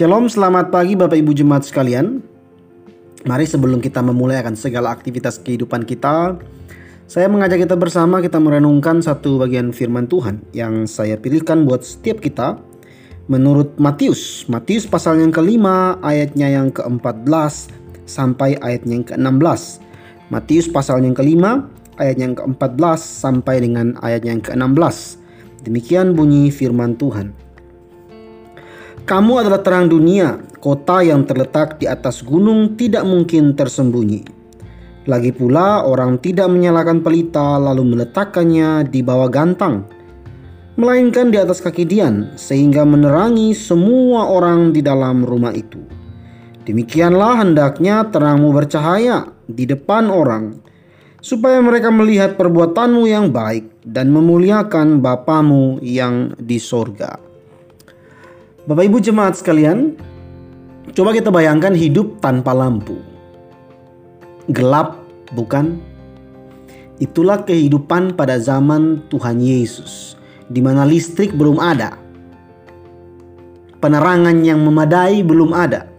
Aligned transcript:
Shalom, 0.00 0.32
selamat 0.32 0.72
pagi 0.72 0.96
Bapak 0.96 1.12
Ibu 1.12 1.36
Jemaat 1.36 1.68
sekalian. 1.68 2.24
Mari 3.28 3.44
sebelum 3.44 3.84
kita 3.84 4.00
memulai 4.00 4.40
akan 4.40 4.56
segala 4.56 4.96
aktivitas 4.96 5.36
kehidupan 5.44 5.84
kita, 5.84 6.40
saya 7.04 7.28
mengajak 7.28 7.68
kita 7.68 7.76
bersama 7.76 8.24
kita 8.24 8.40
merenungkan 8.40 9.04
satu 9.04 9.36
bagian 9.36 9.76
firman 9.76 10.08
Tuhan 10.08 10.40
yang 10.56 10.88
saya 10.88 11.20
pilihkan 11.20 11.68
buat 11.68 11.84
setiap 11.84 12.24
kita 12.24 12.56
menurut 13.28 13.76
Matius. 13.76 14.48
Matius 14.48 14.88
pasal 14.88 15.20
yang 15.20 15.36
kelima 15.36 16.00
ayatnya 16.00 16.48
yang 16.48 16.72
ke-14 16.72 17.68
sampai 18.08 18.56
ayatnya 18.64 19.04
yang 19.04 19.04
ke-16. 19.04 19.84
Matius 20.32 20.64
pasal 20.72 21.04
yang 21.04 21.12
kelima 21.12 21.68
ayat 22.00 22.16
yang 22.16 22.32
ke-14 22.40 22.96
sampai 22.96 23.68
dengan 23.68 24.00
ayat 24.00 24.24
yang 24.24 24.40
ke-16. 24.40 25.20
Demikian 25.68 26.16
bunyi 26.16 26.48
firman 26.48 26.96
Tuhan. 26.96 27.49
Kamu 29.08 29.32
adalah 29.40 29.64
terang 29.64 29.88
dunia, 29.88 30.38
kota 30.60 31.00
yang 31.00 31.24
terletak 31.24 31.80
di 31.80 31.88
atas 31.88 32.20
gunung 32.20 32.76
tidak 32.76 33.02
mungkin 33.08 33.56
tersembunyi. 33.56 34.22
Lagi 35.08 35.32
pula 35.32 35.82
orang 35.88 36.20
tidak 36.20 36.52
menyalakan 36.52 37.00
pelita 37.00 37.56
lalu 37.56 37.96
meletakkannya 37.96 38.84
di 38.86 39.00
bawah 39.00 39.32
gantang, 39.32 39.88
melainkan 40.76 41.32
di 41.32 41.40
atas 41.40 41.64
kaki 41.64 41.88
dian 41.88 42.36
sehingga 42.36 42.84
menerangi 42.84 43.56
semua 43.56 44.28
orang 44.28 44.76
di 44.76 44.84
dalam 44.84 45.24
rumah 45.24 45.56
itu. 45.56 45.80
Demikianlah 46.68 47.40
hendaknya 47.40 48.04
terangmu 48.12 48.52
bercahaya 48.52 49.26
di 49.48 49.64
depan 49.64 50.12
orang, 50.12 50.60
supaya 51.24 51.58
mereka 51.64 51.88
melihat 51.88 52.36
perbuatanmu 52.36 53.08
yang 53.08 53.32
baik 53.32 53.82
dan 53.88 54.12
memuliakan 54.12 55.00
Bapamu 55.00 55.80
yang 55.80 56.36
di 56.36 56.60
sorga. 56.60 57.29
Bapak 58.70 58.86
Ibu 58.86 59.02
jemaat 59.02 59.34
sekalian, 59.34 59.98
coba 60.94 61.10
kita 61.10 61.26
bayangkan 61.34 61.74
hidup 61.74 62.22
tanpa 62.22 62.54
lampu. 62.54 63.02
Gelap, 64.46 64.94
bukan? 65.34 65.82
Itulah 67.02 67.42
kehidupan 67.42 68.14
pada 68.14 68.38
zaman 68.38 69.02
Tuhan 69.10 69.42
Yesus, 69.42 70.14
di 70.46 70.62
mana 70.62 70.86
listrik 70.86 71.34
belum 71.34 71.58
ada. 71.58 71.98
Penerangan 73.82 74.38
yang 74.46 74.62
memadai 74.62 75.26
belum 75.26 75.50
ada. 75.50 75.90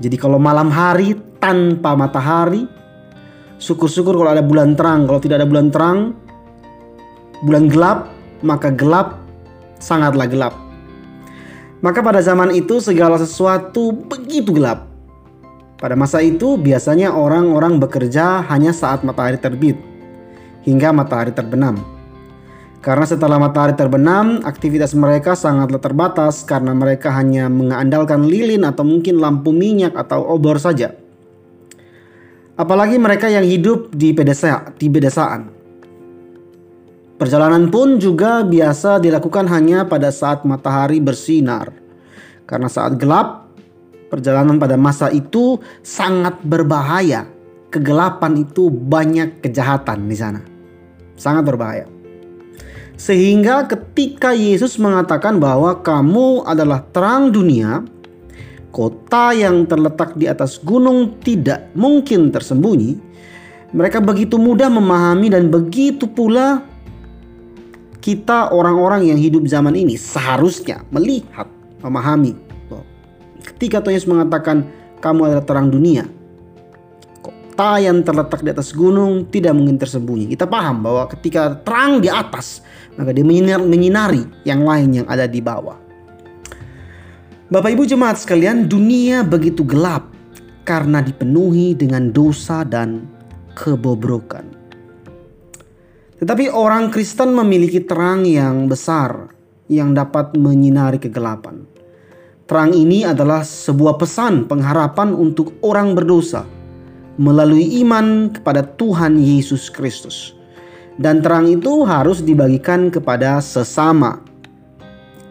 Jadi 0.00 0.16
kalau 0.16 0.40
malam 0.40 0.72
hari 0.72 1.20
tanpa 1.36 1.92
matahari, 1.92 2.64
syukur-syukur 3.60 4.16
kalau 4.16 4.32
ada 4.32 4.40
bulan 4.40 4.72
terang. 4.72 5.04
Kalau 5.04 5.20
tidak 5.20 5.44
ada 5.44 5.48
bulan 5.52 5.68
terang, 5.68 6.16
bulan 7.44 7.68
gelap, 7.68 8.08
maka 8.40 8.72
gelap 8.72 9.20
sangatlah 9.84 10.24
gelap. 10.24 10.63
Maka 11.84 12.00
pada 12.00 12.24
zaman 12.24 12.48
itu 12.56 12.80
segala 12.80 13.20
sesuatu 13.20 13.92
begitu 13.92 14.56
gelap. 14.56 14.88
Pada 15.76 15.92
masa 15.92 16.24
itu 16.24 16.56
biasanya 16.56 17.12
orang-orang 17.12 17.76
bekerja 17.76 18.40
hanya 18.48 18.72
saat 18.72 19.04
matahari 19.04 19.36
terbit 19.36 19.76
hingga 20.64 20.96
matahari 20.96 21.36
terbenam. 21.36 21.76
Karena 22.80 23.04
setelah 23.04 23.36
matahari 23.36 23.76
terbenam, 23.76 24.40
aktivitas 24.48 24.96
mereka 24.96 25.36
sangatlah 25.36 25.76
terbatas 25.76 26.40
karena 26.48 26.72
mereka 26.72 27.12
hanya 27.12 27.52
mengandalkan 27.52 28.24
lilin 28.24 28.64
atau 28.64 28.80
mungkin 28.80 29.20
lampu 29.20 29.52
minyak 29.52 29.92
atau 29.92 30.24
obor 30.24 30.56
saja. 30.56 30.96
Apalagi 32.56 32.96
mereka 32.96 33.28
yang 33.28 33.44
hidup 33.44 33.92
di 33.92 34.16
pedesa, 34.16 34.72
di 34.80 34.88
pedesaan. 34.88 35.63
Perjalanan 37.14 37.70
pun 37.70 38.02
juga 38.02 38.42
biasa 38.42 38.98
dilakukan 38.98 39.46
hanya 39.46 39.86
pada 39.86 40.10
saat 40.10 40.42
matahari 40.42 40.98
bersinar. 40.98 41.70
Karena 42.42 42.66
saat 42.66 42.98
gelap, 42.98 43.46
perjalanan 44.10 44.58
pada 44.58 44.74
masa 44.74 45.14
itu 45.14 45.62
sangat 45.86 46.42
berbahaya. 46.42 47.30
Kegelapan 47.70 48.42
itu 48.42 48.66
banyak 48.66 49.38
kejahatan 49.42 50.10
di 50.10 50.16
sana. 50.18 50.42
Sangat 51.14 51.46
berbahaya. 51.46 51.86
Sehingga 52.94 53.66
ketika 53.66 54.34
Yesus 54.34 54.78
mengatakan 54.78 55.42
bahwa 55.42 55.82
kamu 55.82 56.46
adalah 56.46 56.82
terang 56.94 57.30
dunia, 57.30 57.82
kota 58.74 59.30
yang 59.34 59.66
terletak 59.70 60.18
di 60.18 60.26
atas 60.26 60.58
gunung 60.62 61.18
tidak 61.22 61.70
mungkin 61.78 62.34
tersembunyi, 62.34 62.98
mereka 63.74 63.98
begitu 63.98 64.38
mudah 64.38 64.70
memahami 64.70 65.30
dan 65.30 65.50
begitu 65.50 66.06
pula 66.06 66.73
kita 68.04 68.52
orang-orang 68.52 69.08
yang 69.08 69.16
hidup 69.16 69.48
zaman 69.48 69.72
ini 69.72 69.96
seharusnya 69.96 70.84
melihat, 70.92 71.48
memahami. 71.80 72.36
Ketika 73.56 73.80
Tuhan 73.80 73.96
Yesus 73.96 74.12
mengatakan 74.12 74.68
kamu 75.00 75.32
adalah 75.32 75.44
terang 75.48 75.72
dunia, 75.72 76.04
kota 77.24 77.80
yang 77.80 78.04
terletak 78.04 78.44
di 78.44 78.52
atas 78.52 78.76
gunung 78.76 79.24
tidak 79.32 79.56
mungkin 79.56 79.80
tersembunyi. 79.80 80.28
Kita 80.28 80.44
paham 80.44 80.84
bahwa 80.84 81.08
ketika 81.16 81.56
terang 81.64 82.04
di 82.04 82.12
atas, 82.12 82.60
maka 83.00 83.08
dia 83.16 83.24
menyinar, 83.24 83.64
menyinari 83.64 84.28
yang 84.44 84.68
lain 84.68 85.00
yang 85.00 85.06
ada 85.08 85.24
di 85.24 85.40
bawah. 85.40 85.80
Bapak 87.48 87.72
Ibu 87.72 87.88
jemaat 87.88 88.20
sekalian, 88.20 88.68
dunia 88.68 89.24
begitu 89.24 89.64
gelap 89.64 90.12
karena 90.68 91.00
dipenuhi 91.00 91.72
dengan 91.72 92.12
dosa 92.12 92.68
dan 92.68 93.08
kebobrokan. 93.56 94.53
Tetapi 96.24 96.48
orang 96.48 96.88
Kristen 96.88 97.36
memiliki 97.36 97.84
terang 97.84 98.24
yang 98.24 98.64
besar 98.64 99.28
yang 99.68 99.92
dapat 99.92 100.32
menyinari 100.32 100.96
kegelapan. 100.96 101.68
Terang 102.48 102.72
ini 102.72 103.04
adalah 103.04 103.44
sebuah 103.44 104.00
pesan 104.00 104.48
pengharapan 104.48 105.12
untuk 105.12 105.52
orang 105.60 105.92
berdosa 105.92 106.48
melalui 107.20 107.76
iman 107.84 108.32
kepada 108.32 108.64
Tuhan 108.64 109.20
Yesus 109.20 109.68
Kristus. 109.68 110.32
Dan 110.96 111.20
terang 111.20 111.44
itu 111.44 111.84
harus 111.84 112.24
dibagikan 112.24 112.88
kepada 112.88 113.44
sesama. 113.44 114.16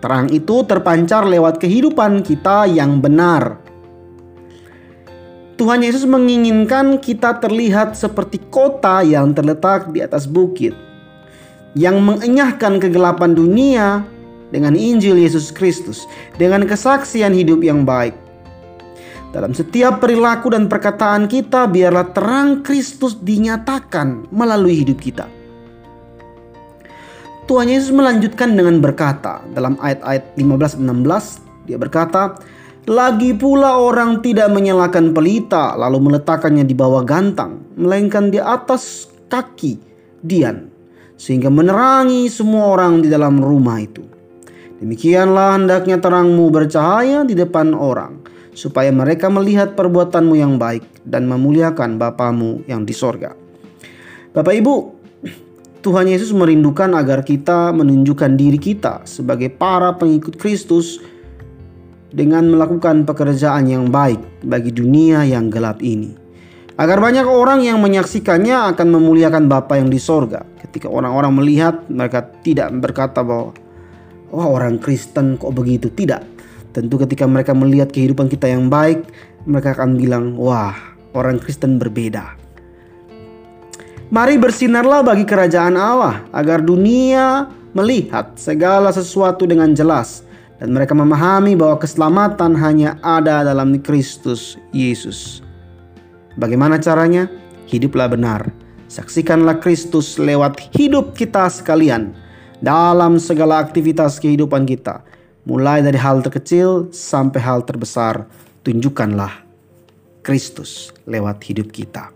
Terang 0.00 0.32
itu 0.32 0.64
terpancar 0.64 1.28
lewat 1.28 1.60
kehidupan 1.60 2.24
kita 2.24 2.64
yang 2.64 3.04
benar 3.04 3.60
Tuhan 5.58 5.82
Yesus 5.82 6.06
menginginkan 6.06 7.02
kita 7.02 7.42
terlihat 7.42 7.98
seperti 7.98 8.38
kota 8.46 9.02
yang 9.02 9.34
terletak 9.34 9.90
di 9.90 9.98
atas 9.98 10.30
bukit, 10.30 10.70
yang 11.74 11.98
mengenyahkan 11.98 12.78
kegelapan 12.78 13.34
dunia 13.34 14.06
dengan 14.54 14.78
Injil 14.78 15.18
Yesus 15.18 15.50
Kristus, 15.50 16.06
dengan 16.38 16.62
kesaksian 16.62 17.34
hidup 17.34 17.66
yang 17.66 17.82
baik. 17.82 18.14
Dalam 19.34 19.50
setiap 19.50 19.98
perilaku 19.98 20.54
dan 20.54 20.70
perkataan 20.70 21.26
kita, 21.26 21.66
biarlah 21.66 22.14
terang 22.14 22.62
Kristus 22.62 23.18
dinyatakan 23.18 24.30
melalui 24.30 24.78
hidup 24.78 25.02
kita. 25.02 25.26
Tuhan 27.50 27.66
Yesus 27.66 27.90
melanjutkan 27.90 28.54
dengan 28.54 28.78
berkata 28.78 29.42
dalam 29.58 29.74
ayat-ayat 29.82 30.38
15-16, 30.38 31.66
dia 31.66 31.76
berkata, 31.76 32.38
lagi 32.88 33.36
pula 33.36 33.76
orang 33.76 34.24
tidak 34.24 34.48
menyalakan 34.48 35.12
pelita 35.12 35.76
lalu 35.76 36.08
meletakkannya 36.08 36.64
di 36.64 36.72
bawah 36.72 37.04
gantang, 37.04 37.60
melainkan 37.76 38.32
di 38.32 38.40
atas 38.40 39.12
kaki 39.28 39.76
Dian, 40.24 40.72
sehingga 41.20 41.52
menerangi 41.52 42.32
semua 42.32 42.72
orang 42.72 43.04
di 43.04 43.12
dalam 43.12 43.44
rumah 43.44 43.78
itu. 43.84 44.02
Demikianlah 44.80 45.60
hendaknya 45.60 46.00
terangmu 46.00 46.48
bercahaya 46.48 47.28
di 47.28 47.36
depan 47.36 47.76
orang, 47.76 48.24
supaya 48.56 48.88
mereka 48.88 49.28
melihat 49.28 49.76
perbuatanmu 49.76 50.34
yang 50.40 50.56
baik 50.56 51.04
dan 51.04 51.28
memuliakan 51.28 52.00
Bapamu 52.00 52.64
yang 52.64 52.88
di 52.88 52.96
sorga. 52.96 53.36
Bapak 54.32 54.54
Ibu, 54.54 54.74
Tuhan 55.84 56.08
Yesus 56.08 56.32
merindukan 56.32 56.90
agar 56.96 57.20
kita 57.20 57.70
menunjukkan 57.76 58.32
diri 58.34 58.58
kita 58.58 59.04
sebagai 59.04 59.52
para 59.52 59.94
pengikut 59.94 60.40
Kristus 60.40 60.98
dengan 62.12 62.48
melakukan 62.48 63.04
pekerjaan 63.04 63.68
yang 63.68 63.92
baik 63.92 64.20
bagi 64.44 64.72
dunia 64.72 65.24
yang 65.28 65.52
gelap 65.52 65.84
ini. 65.84 66.16
Agar 66.78 67.02
banyak 67.02 67.26
orang 67.26 67.66
yang 67.66 67.82
menyaksikannya 67.82 68.72
akan 68.74 68.88
memuliakan 68.94 69.50
Bapa 69.50 69.76
yang 69.76 69.90
di 69.90 69.98
sorga. 69.98 70.46
Ketika 70.62 70.86
orang-orang 70.86 71.34
melihat, 71.34 71.82
mereka 71.90 72.22
tidak 72.44 72.70
berkata 72.78 73.26
bahwa 73.26 73.50
Wah 74.28 74.48
orang 74.48 74.76
Kristen 74.76 75.40
kok 75.40 75.56
begitu 75.56 75.88
Tidak 75.88 76.20
Tentu 76.76 77.00
ketika 77.00 77.24
mereka 77.24 77.56
melihat 77.56 77.88
kehidupan 77.88 78.28
kita 78.28 78.52
yang 78.52 78.68
baik 78.68 79.08
Mereka 79.48 79.72
akan 79.80 79.96
bilang 79.96 80.36
Wah 80.36 80.76
orang 81.16 81.40
Kristen 81.40 81.80
berbeda 81.80 82.36
Mari 84.08 84.36
bersinarlah 84.40 85.00
bagi 85.04 85.24
kerajaan 85.24 85.76
Allah 85.80 86.28
Agar 86.32 86.60
dunia 86.60 87.48
melihat 87.72 88.36
segala 88.36 88.92
sesuatu 88.92 89.48
dengan 89.48 89.72
jelas 89.72 90.27
dan 90.58 90.74
mereka 90.74 90.94
memahami 90.94 91.54
bahwa 91.54 91.78
keselamatan 91.78 92.58
hanya 92.58 92.98
ada 93.02 93.46
dalam 93.46 93.78
Kristus 93.82 94.58
Yesus. 94.74 95.42
Bagaimana 96.38 96.78
caranya? 96.78 97.30
Hiduplah 97.70 98.10
benar. 98.10 98.50
Saksikanlah 98.88 99.60
Kristus 99.60 100.16
lewat 100.16 100.58
hidup 100.74 101.14
kita 101.14 101.46
sekalian 101.52 102.16
dalam 102.58 103.22
segala 103.22 103.62
aktivitas 103.62 104.18
kehidupan 104.18 104.66
kita, 104.66 105.04
mulai 105.46 105.84
dari 105.84 105.98
hal 106.00 106.24
terkecil 106.24 106.90
sampai 106.90 107.38
hal 107.38 107.62
terbesar, 107.62 108.26
tunjukkanlah 108.64 109.44
Kristus 110.24 110.90
lewat 111.06 111.44
hidup 111.46 111.70
kita. 111.70 112.10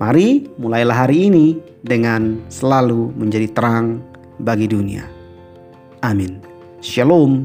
Mari 0.00 0.48
mulailah 0.56 1.04
hari 1.06 1.28
ini 1.28 1.46
dengan 1.84 2.40
selalu 2.48 3.12
menjadi 3.16 3.48
terang 3.52 4.00
bagi 4.40 4.64
dunia. 4.64 5.04
Amin. 6.00 6.40
Shalom, 6.80 7.44